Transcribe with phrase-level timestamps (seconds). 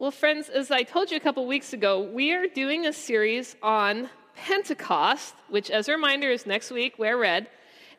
[0.00, 3.54] Well, friends, as I told you a couple weeks ago, we are doing a series
[3.62, 6.98] on Pentecost, which, as a reminder, is next week.
[6.98, 7.48] Wear red,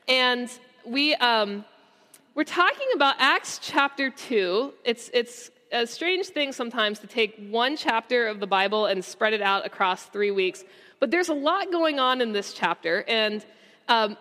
[0.07, 0.49] and
[0.83, 1.63] we um,
[2.33, 4.73] we're talking about Acts chapter two.
[4.83, 9.33] It's it's a strange thing sometimes to take one chapter of the Bible and spread
[9.33, 10.63] it out across three weeks,
[10.99, 13.45] but there's a lot going on in this chapter, and
[13.89, 14.17] um,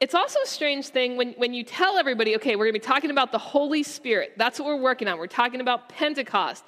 [0.00, 2.84] it's also a strange thing when, when you tell everybody, okay, we're going to be
[2.84, 4.32] talking about the Holy Spirit.
[4.36, 5.18] That's what we're working on.
[5.18, 6.64] We're talking about Pentecost.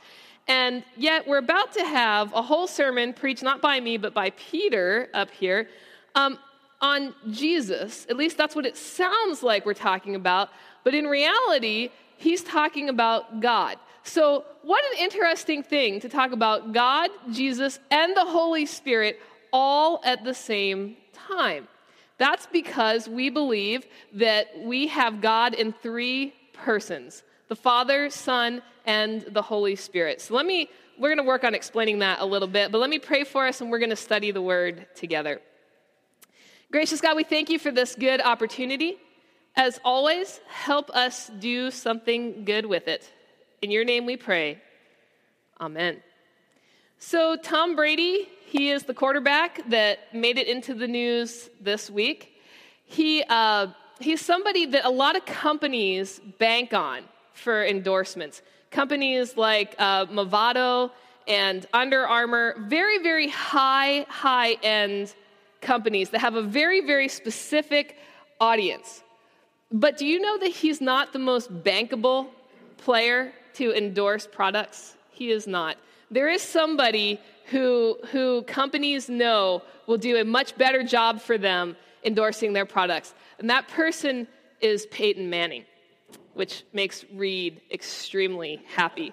[0.47, 4.31] And yet, we're about to have a whole sermon preached not by me, but by
[4.31, 5.69] Peter up here
[6.15, 6.39] um,
[6.81, 8.07] on Jesus.
[8.11, 10.51] At least that's what it sounds like we're talking about.
[10.83, 13.79] But in reality, he's talking about God.
[14.03, 19.19] So, what an interesting thing to talk about God, Jesus, and the Holy Spirit
[19.51, 21.69] all at the same time.
[22.19, 29.23] That's because we believe that we have God in three persons the Father, Son, and
[29.23, 30.21] the Holy Spirit.
[30.21, 32.91] So let me, we're going to work on explaining that a little bit, but let
[32.91, 35.41] me pray for us and we're going to study the word together.
[36.71, 38.97] Gracious God, we thank you for this good opportunity.
[39.57, 43.09] As always, help us do something good with it.
[43.63, 44.61] In your name we pray.
[45.61, 46.03] Amen.
[46.99, 52.41] So, Tom Brady, he is the quarterback that made it into the news this week.
[52.85, 53.69] He, uh,
[54.01, 57.03] he's somebody that a lot of companies bank on
[57.35, 58.43] for endorsements.
[58.75, 60.91] Companies like uh, Movado
[61.29, 65.15] and Under Armour, very, very high, high end
[65.61, 67.97] companies that have a very, very specific
[68.41, 69.05] audience.
[69.71, 72.27] But do you know that he's not the most bankable
[72.77, 74.97] player to endorse products?
[75.13, 75.77] He is not.
[76.11, 77.21] There is somebody
[77.53, 83.15] who, who companies know will do a much better job for them endorsing their products.
[83.39, 84.27] And that person
[84.61, 85.65] is Peyton Manning
[86.35, 89.13] which makes Reed extremely happy.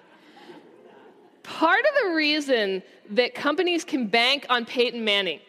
[1.42, 5.40] Part of the reason that companies can bank on Peyton Manning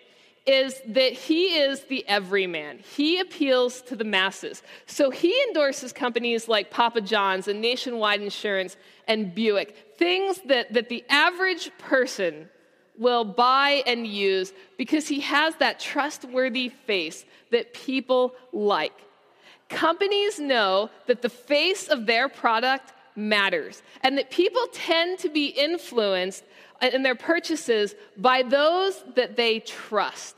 [0.45, 2.79] is that he is the everyman.
[2.79, 4.61] He appeals to the masses.
[4.87, 8.75] So he endorses companies like Papa John's and Nationwide Insurance
[9.07, 12.49] and Buick, things that, that the average person
[12.97, 18.99] will buy and use because he has that trustworthy face that people like.
[19.73, 25.47] Companies know that the face of their product matters and that people tend to be
[25.47, 26.43] influenced
[26.81, 30.35] in their purchases by those that they trust.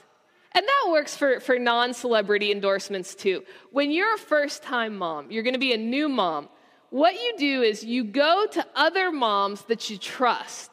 [0.54, 3.44] And that works for, for non celebrity endorsements too.
[3.72, 6.48] When you're a first time mom, you're gonna be a new mom,
[6.90, 10.72] what you do is you go to other moms that you trust,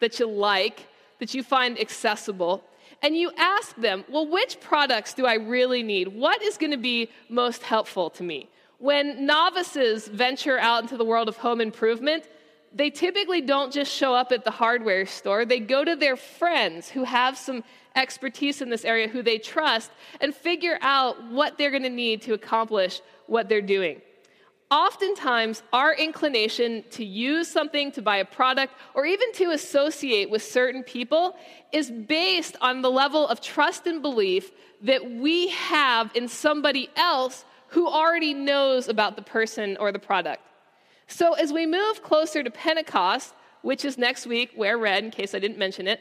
[0.00, 0.86] that you like,
[1.20, 2.64] that you find accessible,
[3.02, 6.08] and you ask them, well, which products do I really need?
[6.08, 8.48] What is going to be most helpful to me?
[8.78, 12.24] When novices venture out into the world of home improvement,
[12.72, 15.44] they typically don't just show up at the hardware store.
[15.44, 17.64] They go to their friends who have some
[17.96, 19.90] expertise in this area, who they trust,
[20.20, 24.00] and figure out what they're going to need to accomplish what they're doing
[24.70, 30.42] oftentimes our inclination to use something, to buy a product, or even to associate with
[30.42, 31.36] certain people
[31.72, 34.50] is based on the level of trust and belief
[34.82, 40.42] that we have in somebody else who already knows about the person or the product.
[41.06, 45.34] So as we move closer to Pentecost, which is next week, wear red in case
[45.34, 46.00] I didn't mention it.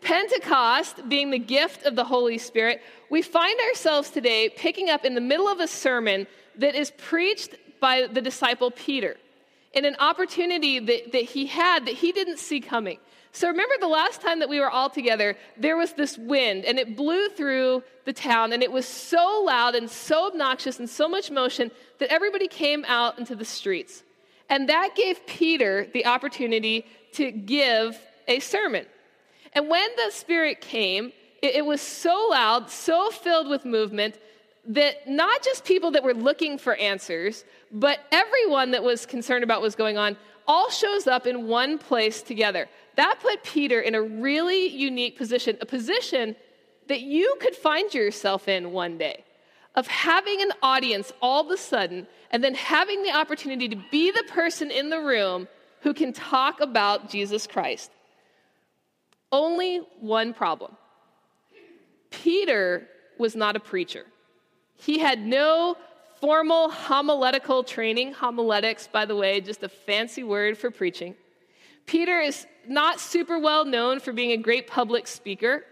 [0.00, 2.80] Pentecost being the gift of the Holy Spirit,
[3.10, 6.26] we find ourselves today picking up in the middle of a sermon
[6.56, 9.16] that is preached by the disciple Peter
[9.72, 12.98] in an opportunity that, that he had that he didn't see coming.
[13.32, 16.78] So remember the last time that we were all together, there was this wind and
[16.78, 21.08] it blew through the town and it was so loud and so obnoxious and so
[21.08, 24.02] much motion that everybody came out into the streets.
[24.48, 28.86] And that gave Peter the opportunity to give a sermon.
[29.52, 34.18] And when the Spirit came, it, it was so loud, so filled with movement
[34.66, 39.60] that not just people that were looking for answers, but everyone that was concerned about
[39.60, 40.16] what was going on
[40.46, 42.68] all shows up in one place together.
[42.96, 46.34] That put Peter in a really unique position, a position
[46.88, 49.24] that you could find yourself in one day
[49.76, 54.10] of having an audience all of a sudden and then having the opportunity to be
[54.10, 55.46] the person in the room
[55.82, 57.90] who can talk about Jesus Christ.
[59.32, 60.76] Only one problem
[62.10, 62.88] Peter
[63.18, 64.04] was not a preacher.
[64.74, 65.76] He had no
[66.20, 68.12] formal homiletical training.
[68.12, 71.14] Homiletics, by the way, just a fancy word for preaching.
[71.86, 75.64] Peter is not super well known for being a great public speaker.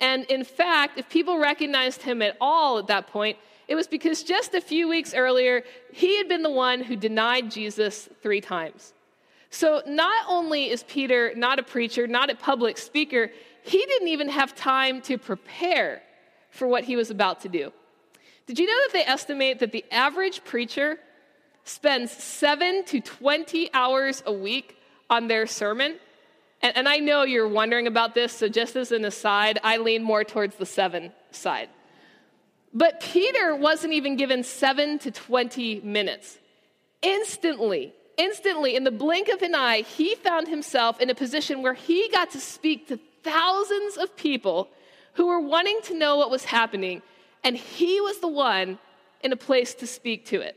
[0.00, 3.36] And in fact, if people recognized him at all at that point,
[3.68, 5.62] it was because just a few weeks earlier,
[5.92, 8.94] he had been the one who denied Jesus three times.
[9.50, 13.30] So not only is Peter not a preacher, not a public speaker,
[13.62, 16.02] he didn't even have time to prepare
[16.50, 17.72] for what he was about to do.
[18.46, 20.98] Did you know that they estimate that the average preacher
[21.64, 24.76] spends 7 to 20 hours a week
[25.08, 25.98] on their sermon?
[26.62, 30.02] And, and I know you're wondering about this, so just as an aside, I lean
[30.02, 31.68] more towards the 7 side.
[32.72, 36.38] But Peter wasn't even given 7 to 20 minutes.
[37.02, 41.74] Instantly, instantly, in the blink of an eye, he found himself in a position where
[41.74, 44.68] he got to speak to thousands of people
[45.14, 47.02] who were wanting to know what was happening,
[47.44, 48.78] and he was the one
[49.22, 50.56] in a place to speak to it.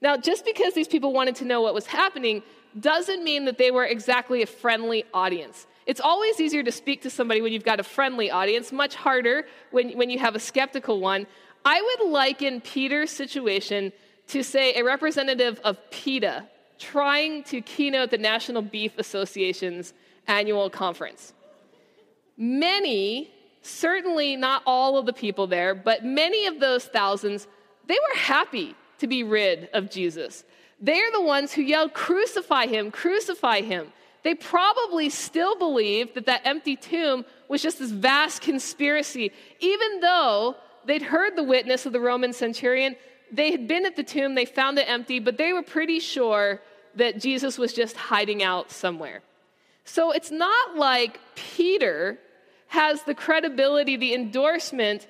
[0.00, 2.42] Now, just because these people wanted to know what was happening
[2.78, 5.66] doesn't mean that they were exactly a friendly audience.
[5.86, 9.46] It's always easier to speak to somebody when you've got a friendly audience, much harder
[9.70, 11.26] when, when you have a skeptical one.
[11.64, 13.92] I would liken Peter's situation
[14.28, 16.46] to, say, a representative of PETA
[16.78, 19.94] trying to keynote the National Beef Association's
[20.28, 21.32] annual conference.
[22.36, 23.32] Many,
[23.68, 27.46] certainly not all of the people there, but many of those thousands,
[27.86, 30.44] they were happy to be rid of Jesus.
[30.80, 33.92] They're the ones who yelled, Crucify him, crucify him.
[34.22, 40.56] They probably still believed that that empty tomb was just this vast conspiracy, even though
[40.84, 42.96] they'd heard the witness of the Roman centurion.
[43.30, 46.60] They had been at the tomb, they found it empty, but they were pretty sure
[46.94, 49.22] that Jesus was just hiding out somewhere.
[49.84, 52.18] So it's not like Peter
[52.68, 55.06] has the credibility, the endorsement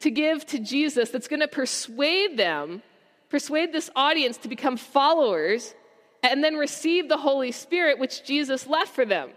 [0.00, 2.82] to give to Jesus that's going to persuade them,
[3.30, 5.74] persuade this audience to become followers
[6.22, 9.30] and then receive the Holy Spirit, which Jesus left for them.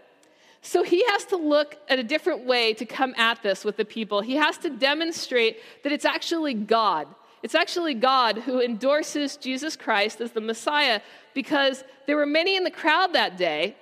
[0.62, 3.84] So he has to look at a different way to come at this with the
[3.84, 4.20] people.
[4.20, 7.06] He has to demonstrate that it's actually God.
[7.42, 11.00] It's actually God who endorses Jesus Christ as the Messiah
[11.34, 13.76] because there were many in the crowd that day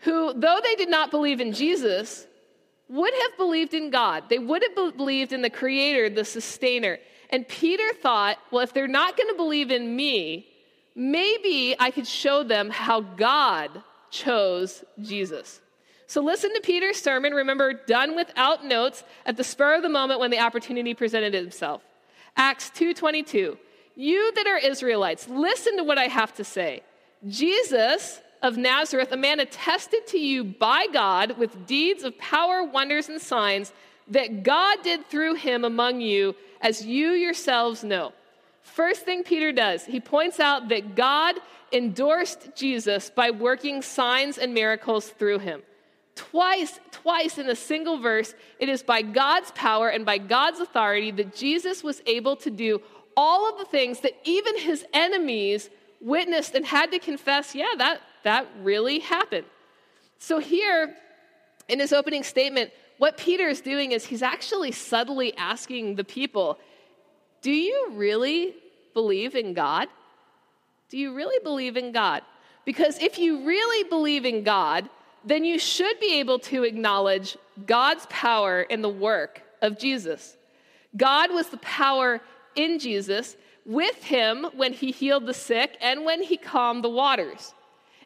[0.00, 2.26] who, though they did not believe in Jesus,
[2.92, 4.24] would have believed in God.
[4.28, 6.98] They would have believed in the Creator, the Sustainer.
[7.30, 10.46] And Peter thought, well, if they're not going to believe in me,
[10.94, 15.62] maybe I could show them how God chose Jesus.
[16.06, 20.20] So listen to Peter's sermon, remember, done without notes at the spur of the moment
[20.20, 21.80] when the opportunity presented itself.
[22.36, 23.56] Acts 2:22.
[23.96, 26.82] You that are Israelites, listen to what I have to say.
[27.26, 33.08] Jesus of Nazareth, a man attested to you by God with deeds of power, wonders,
[33.08, 33.72] and signs
[34.08, 38.12] that God did through him among you, as you yourselves know.
[38.62, 41.36] First thing Peter does, he points out that God
[41.72, 45.62] endorsed Jesus by working signs and miracles through him.
[46.14, 51.10] Twice, twice in a single verse, it is by God's power and by God's authority
[51.12, 52.82] that Jesus was able to do
[53.16, 58.00] all of the things that even his enemies witnessed and had to confess, yeah, that,
[58.24, 59.46] that really happened.
[60.18, 60.94] So, here
[61.68, 66.58] in his opening statement, what Peter is doing is he's actually subtly asking the people,
[67.42, 68.54] Do you really
[68.94, 69.88] believe in God?
[70.88, 72.22] Do you really believe in God?
[72.64, 74.88] Because if you really believe in God,
[75.24, 77.36] then you should be able to acknowledge
[77.66, 80.36] God's power in the work of Jesus.
[80.96, 82.20] God was the power
[82.54, 87.54] in Jesus with him when he healed the sick and when he calmed the waters.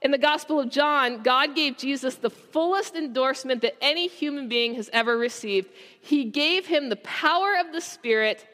[0.02, 4.74] In the Gospel of John, God gave Jesus the fullest endorsement that any human being
[4.74, 5.68] has ever received.
[6.00, 8.46] He gave him the power of the Spirit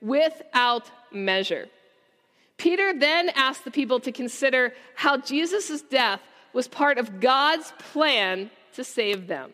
[0.00, 1.68] without measure.
[2.58, 6.20] Peter then asked the people to consider how Jesus' death
[6.52, 9.52] was part of God's plan to save them.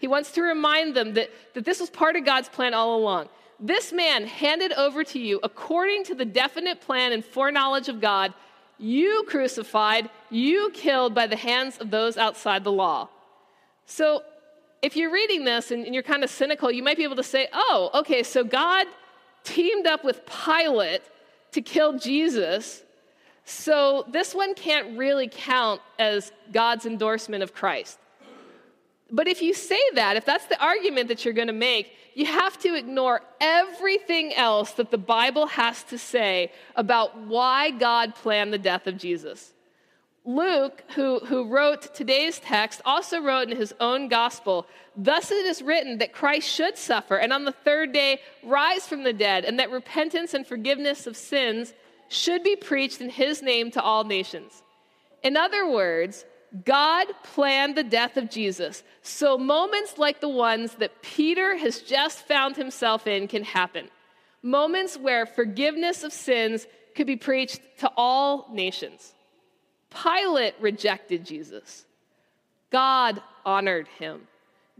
[0.00, 3.28] He wants to remind them that, that this was part of God's plan all along.
[3.60, 8.34] This man handed over to you, according to the definite plan and foreknowledge of God,
[8.78, 13.08] you crucified, you killed by the hands of those outside the law.
[13.86, 14.22] So,
[14.82, 17.48] if you're reading this and, you're kind of cynical, you might be able to say,
[17.52, 18.86] oh, okay, so God
[19.42, 21.02] teamed up with Pilate
[21.52, 22.82] to kill Jesus.
[23.44, 27.98] So, this one can't really count as God's endorsement of Christ.
[29.14, 32.26] But if you say that, if that's the argument that you're going to make, you
[32.26, 38.52] have to ignore everything else that the Bible has to say about why God planned
[38.52, 39.52] the death of Jesus.
[40.24, 44.66] Luke, who, who wrote today's text, also wrote in his own gospel,
[44.96, 49.04] Thus it is written that Christ should suffer and on the third day rise from
[49.04, 51.72] the dead, and that repentance and forgiveness of sins
[52.08, 54.64] should be preached in his name to all nations.
[55.22, 56.24] In other words,
[56.62, 62.28] God planned the death of Jesus so moments like the ones that Peter has just
[62.28, 63.88] found himself in can happen.
[64.42, 69.14] Moments where forgiveness of sins could be preached to all nations.
[69.90, 71.86] Pilate rejected Jesus.
[72.70, 74.28] God honored him.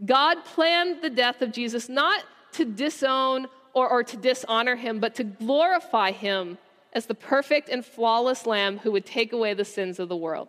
[0.05, 5.15] God planned the death of Jesus not to disown or, or to dishonor him, but
[5.15, 6.57] to glorify him
[6.93, 10.47] as the perfect and flawless lamb who would take away the sins of the world.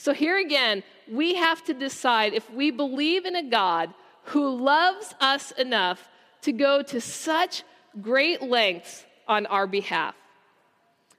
[0.00, 3.92] So, here again, we have to decide if we believe in a God
[4.32, 6.08] who loves us enough
[6.40, 7.64] to go to such
[8.00, 10.14] great lengths on our behalf.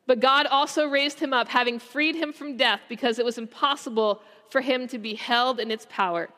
[0.07, 4.23] But God also raised him up, having freed him from death because it was impossible
[4.50, 6.29] for him to be held in its power.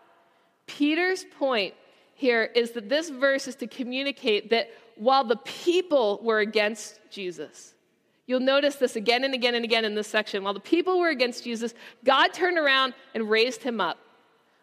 [0.67, 1.73] Peter's point
[2.13, 7.73] here is that this verse is to communicate that while the people were against Jesus,
[8.33, 10.43] you'll notice this again and again and again in this section.
[10.43, 13.99] While the people were against Jesus, God turned around and raised him up.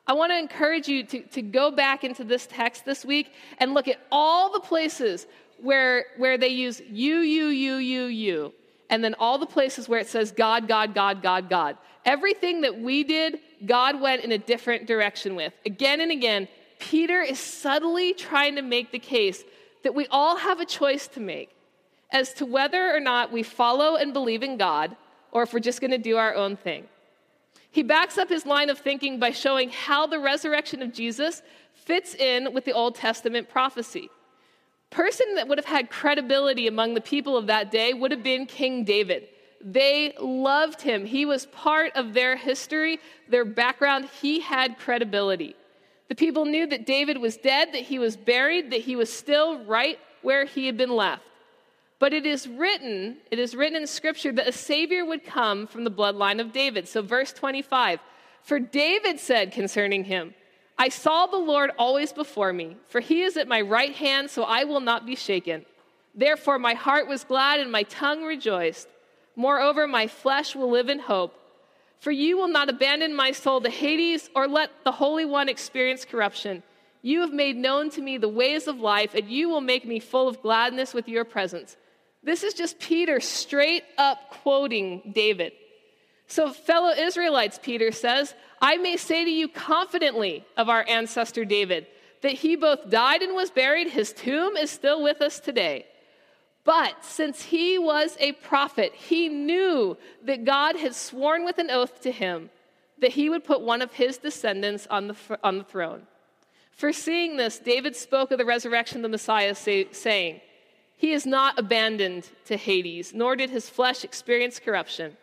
[0.08, 3.72] I want to encourage you to, to go back into this text this week and
[3.72, 5.28] look at all the places
[5.62, 8.52] where, where they use you, you, you, you, you,
[8.88, 11.76] and then all the places where it says God, God, God, God, God.
[12.04, 15.52] Everything that we did, God went in a different direction with.
[15.64, 16.48] Again and again,
[16.80, 19.44] Peter is subtly trying to make the case
[19.84, 21.50] that we all have a choice to make
[22.12, 24.96] as to whether or not we follow and believe in God
[25.32, 26.86] or if we're just going to do our own thing.
[27.70, 31.42] He backs up his line of thinking by showing how the resurrection of Jesus
[31.74, 34.10] fits in with the Old Testament prophecy.
[34.90, 38.46] Person that would have had credibility among the people of that day would have been
[38.46, 39.28] King David.
[39.62, 41.04] They loved him.
[41.04, 42.98] He was part of their history,
[43.28, 44.08] their background.
[44.20, 45.54] He had credibility.
[46.08, 49.64] The people knew that David was dead, that he was buried, that he was still
[49.64, 51.22] right where he had been left.
[52.00, 55.84] But it is written, it is written in scripture that a savior would come from
[55.84, 56.88] the bloodline of David.
[56.88, 58.00] So verse 25,
[58.42, 60.34] for David said concerning him,
[60.78, 64.44] I saw the Lord always before me, for he is at my right hand, so
[64.44, 65.66] I will not be shaken.
[66.14, 68.88] Therefore my heart was glad and my tongue rejoiced.
[69.36, 71.34] Moreover, my flesh will live in hope.
[71.98, 76.06] For you will not abandon my soul to Hades or let the Holy One experience
[76.06, 76.62] corruption.
[77.02, 80.00] You have made known to me the ways of life, and you will make me
[80.00, 81.76] full of gladness with your presence.
[82.22, 85.52] This is just Peter straight up quoting David.
[86.26, 91.86] So, fellow Israelites, Peter says, I may say to you confidently of our ancestor David
[92.22, 95.86] that he both died and was buried, his tomb is still with us today.
[96.64, 102.02] But since he was a prophet, he knew that God had sworn with an oath
[102.02, 102.50] to him
[102.98, 106.02] that he would put one of his descendants on the, on the throne.
[106.72, 110.42] Foreseeing this, David spoke of the resurrection of the Messiah, say, saying,
[111.00, 115.16] He is not abandoned to Hades, nor did his flesh experience corruption.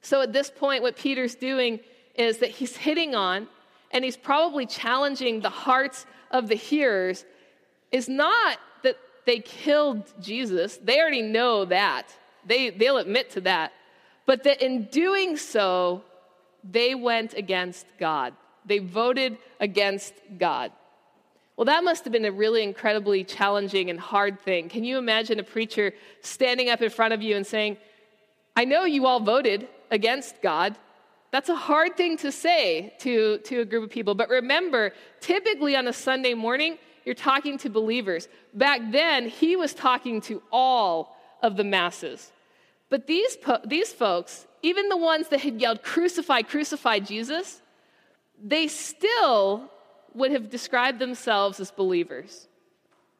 [0.00, 1.80] So at this point, what Peter's doing
[2.14, 3.48] is that he's hitting on,
[3.90, 7.24] and he's probably challenging the hearts of the hearers,
[7.90, 8.96] is not that
[9.26, 10.76] they killed Jesus.
[10.76, 12.06] They already know that.
[12.46, 13.72] They, they'll admit to that.
[14.24, 16.04] But that in doing so,
[16.62, 18.34] they went against God.
[18.64, 20.70] They voted against God.
[21.60, 24.70] Well, that must have been a really incredibly challenging and hard thing.
[24.70, 27.76] Can you imagine a preacher standing up in front of you and saying,
[28.56, 30.78] I know you all voted against God.
[31.32, 34.14] That's a hard thing to say to, to a group of people.
[34.14, 38.26] But remember, typically on a Sunday morning, you're talking to believers.
[38.54, 42.32] Back then, he was talking to all of the masses.
[42.88, 47.60] But these, po- these folks, even the ones that had yelled, Crucify, crucify Jesus,
[48.42, 49.70] they still
[50.14, 52.48] would have described themselves as believers.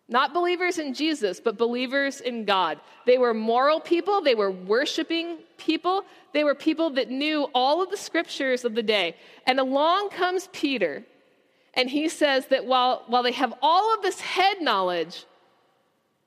[0.09, 2.81] Not believers in Jesus, but believers in God.
[3.07, 7.91] They were moral people, they were worshiping people, they were people that knew all of
[7.91, 9.15] the scriptures of the day.
[9.47, 11.05] And along comes Peter,
[11.75, 15.27] and he says that while, while they have all of this head knowledge,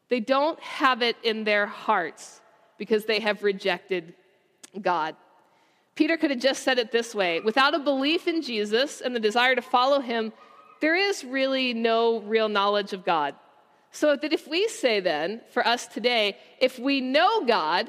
[0.08, 2.40] they don't have it in their hearts
[2.78, 4.14] because they have rejected
[4.82, 5.16] God.
[5.96, 9.20] Peter could have just said it this way without a belief in Jesus and the
[9.20, 10.34] desire to follow him,
[10.84, 13.36] there is really no real knowledge of God.
[13.92, 17.88] So that if we say then, for us today, if we know God,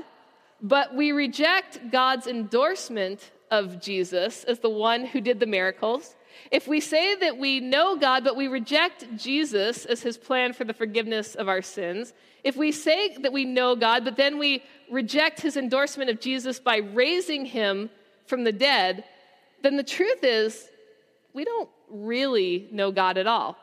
[0.62, 6.14] but we reject God's endorsement of Jesus as the one who did the miracles,
[6.52, 10.62] if we say that we know God, but we reject Jesus as his plan for
[10.62, 12.12] the forgiveness of our sins,
[12.44, 16.60] if we say that we know God, but then we reject his endorsement of Jesus
[16.60, 17.90] by raising him
[18.26, 19.02] from the dead,
[19.62, 20.70] then the truth is
[21.32, 23.56] we don't really know God at all.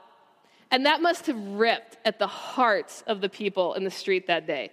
[0.72, 4.48] And that must have ripped at the hearts of the people in the street that
[4.48, 4.72] day.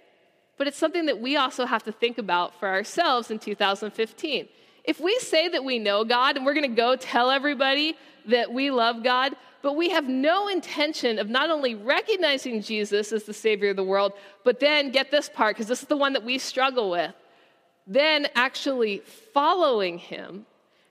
[0.57, 4.47] But it's something that we also have to think about for ourselves in 2015.
[4.85, 7.95] If we say that we know God and we're going to go tell everybody
[8.27, 13.25] that we love God, but we have no intention of not only recognizing Jesus as
[13.25, 14.13] the Savior of the world,
[14.45, 17.13] but then get this part, because this is the one that we struggle with.
[17.89, 18.99] then actually
[19.33, 20.45] following him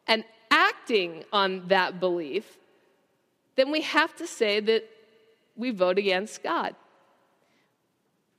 [0.08, 2.58] and acting on that belief,
[3.56, 4.88] then we have to say that
[5.56, 6.74] we vote against God.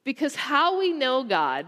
[0.03, 1.67] Because how we know God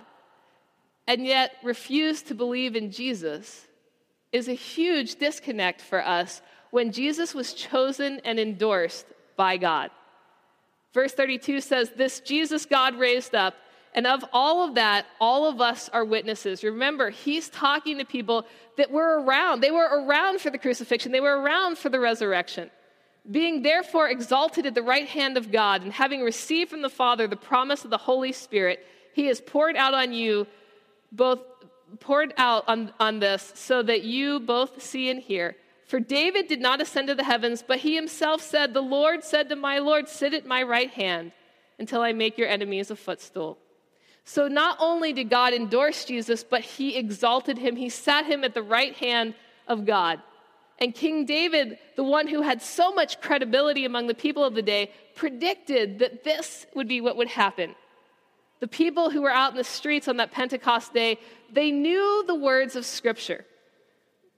[1.08, 3.68] and yet refuse to believe in Jesus
[4.32, 9.06] is a huge disconnect for us when Jesus was chosen and endorsed
[9.36, 9.92] by God.
[10.94, 13.56] Verse 32 says, This Jesus God raised up,
[13.94, 16.64] and of all of that, all of us are witnesses.
[16.64, 18.46] Remember, he's talking to people
[18.78, 19.62] that were around.
[19.62, 22.70] They were around for the crucifixion, they were around for the resurrection.
[23.30, 27.28] Being therefore exalted at the right hand of God, and having received from the Father
[27.28, 30.48] the promise of the Holy Spirit, he has poured out on you
[31.12, 31.40] both
[32.00, 35.56] poured out on, on this so that you both see and hear.
[35.86, 39.50] For David did not ascend to the heavens, but he himself said, The Lord said
[39.50, 41.34] to my Lord, Sit at my right hand
[41.78, 43.58] until I make your enemies a footstool.
[44.32, 47.76] So not only did God endorse Jesus, but he exalted him.
[47.76, 49.34] He sat him at the right hand
[49.68, 50.22] of God.
[50.80, 54.62] And King David, the one who had so much credibility among the people of the
[54.62, 57.76] day, predicted that this would be what would happen.
[58.62, 61.20] The people who were out in the streets on that Pentecost day,
[61.52, 63.44] they knew the words of Scripture.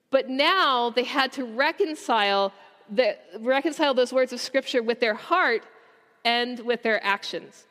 [0.10, 2.52] But now they had to reconcile,
[2.90, 5.62] the, reconcile those words of Scripture with their heart
[6.26, 7.68] and with their actions.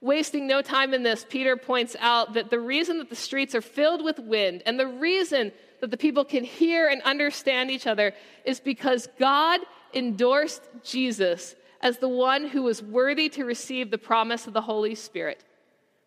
[0.00, 3.62] Wasting no time in this, Peter points out that the reason that the streets are
[3.62, 8.12] filled with wind and the reason that the people can hear and understand each other
[8.44, 9.60] is because God
[9.94, 14.94] endorsed Jesus as the one who was worthy to receive the promise of the Holy
[14.94, 15.44] Spirit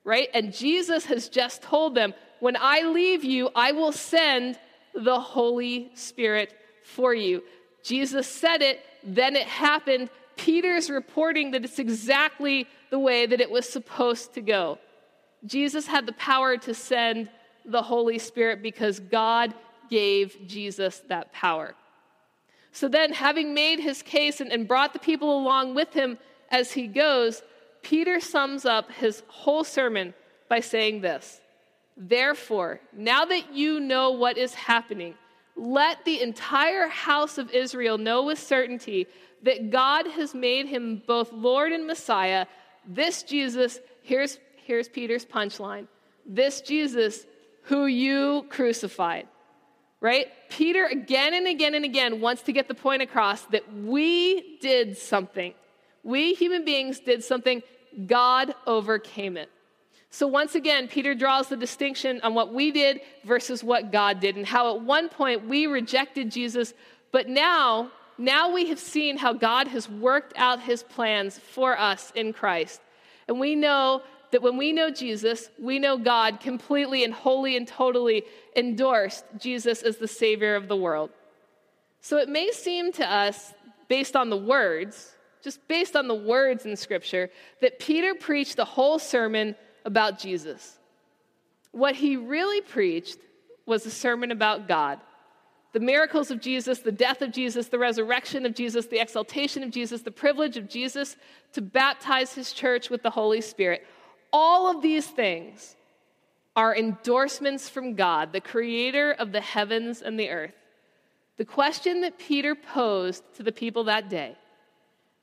[0.03, 0.29] right?
[0.33, 4.57] And Jesus has just told them, when I leave you, I will send
[4.95, 6.53] the Holy Spirit
[6.83, 7.43] for you.
[7.83, 10.09] Jesus said it, then it happened.
[10.45, 14.79] Peter's reporting that it's exactly the way that it was supposed to go.
[15.45, 17.29] Jesus had the power to send
[17.65, 19.53] the Holy Spirit because God
[19.89, 21.75] gave Jesus that power.
[22.71, 26.17] So then, having made his case and, and brought the people along with him
[26.49, 27.41] as he goes,
[27.81, 30.13] Peter sums up his whole sermon
[30.47, 31.41] by saying this
[31.97, 35.15] Therefore, now that you know what is happening,
[35.59, 39.07] let the entire house of Israel know with certainty
[39.43, 42.45] that God has made him both Lord and Messiah.
[42.85, 45.87] This Jesus, here's, here's Peter's punchline
[46.25, 47.25] this Jesus
[47.63, 49.27] who you crucified.
[50.01, 50.27] Right?
[50.49, 54.97] Peter again and again and again wants to get the point across that we did
[54.97, 55.53] something.
[56.03, 57.61] We human beings did something,
[58.05, 59.49] God overcame it.
[60.11, 64.35] So, once again, Peter draws the distinction on what we did versus what God did,
[64.35, 66.73] and how at one point we rejected Jesus,
[67.11, 72.11] but now, now we have seen how God has worked out his plans for us
[72.15, 72.81] in Christ.
[73.27, 77.67] And we know that when we know Jesus, we know God completely and wholly and
[77.67, 78.23] totally
[78.55, 81.11] endorsed Jesus as the Savior of the world.
[82.01, 83.53] So, it may seem to us,
[83.87, 87.29] based on the words, just based on the words in Scripture,
[87.61, 89.55] that Peter preached the whole sermon
[89.89, 90.77] about Jesus.
[91.71, 93.17] What he really preached
[93.65, 94.99] was a sermon about God.
[95.73, 99.71] The miracles of Jesus, the death of Jesus, the resurrection of Jesus, the exaltation of
[99.71, 101.17] Jesus, the privilege of Jesus
[101.53, 103.85] to baptize his church with the Holy Spirit.
[104.31, 105.75] All of these things
[106.55, 110.53] are endorsements from God, the creator of the heavens and the earth.
[111.37, 114.35] The question that Peter posed to the people that day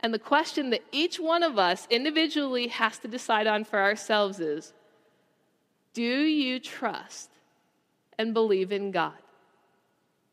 [0.01, 4.41] and the question that each one of us individually has to decide on for ourselves
[4.41, 4.73] is
[5.95, 7.31] Do you trust
[8.19, 9.15] and believe in God?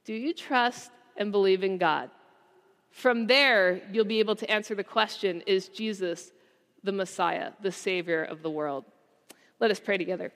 [0.06, 2.10] Do you trust and believe in God?
[2.92, 6.32] From there, you'll be able to answer the question Is Jesus
[6.84, 8.86] the Messiah, the Savior of the world?
[9.60, 10.32] Let us pray together.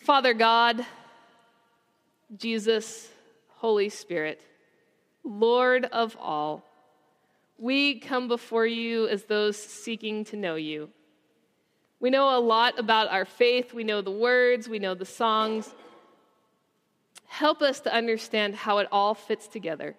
[0.00, 0.84] Father God,
[2.36, 3.08] Jesus,
[3.56, 4.40] Holy Spirit,
[5.26, 6.64] Lord of all,
[7.58, 10.90] we come before you as those seeking to know you.
[11.98, 15.74] We know a lot about our faith, we know the words, we know the songs.
[17.26, 19.96] Help us to understand how it all fits together.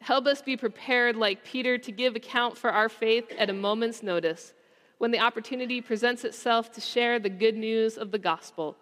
[0.00, 4.02] Help us be prepared, like Peter, to give account for our faith at a moment's
[4.02, 4.52] notice
[4.98, 8.76] when the opportunity presents itself to share the good news of the gospel.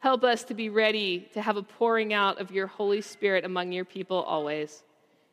[0.00, 3.72] Help us to be ready to have a pouring out of your Holy Spirit among
[3.72, 4.82] your people always.